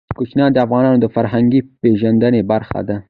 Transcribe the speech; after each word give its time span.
کوچیان 0.17 0.49
د 0.53 0.57
افغانانو 0.65 0.97
د 1.01 1.05
فرهنګي 1.15 1.59
پیژندنې 1.81 2.41
برخه 2.51 2.79
ده. 2.87 2.95